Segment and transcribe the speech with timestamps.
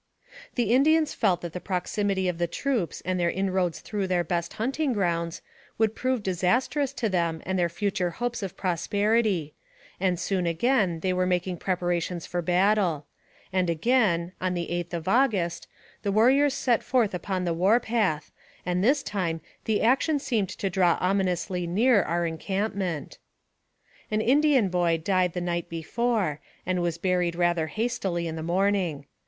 [0.55, 4.53] The Indians felt that the proximity of the troops and their inroads through their best
[4.53, 5.43] hunting grounds
[5.77, 9.53] would prove disastrous to them and their future hopes of prosperity,
[9.99, 13.05] and soon again they were making prep arations for battle;
[13.53, 15.67] and again, on the 8th of August,
[16.01, 18.31] the warriors set forth on the war path,
[18.65, 23.19] and this time the action seemed to draw ominously near our en campment.
[24.09, 29.05] An Indian boy died the night before, and was buried rather hastily in the morning.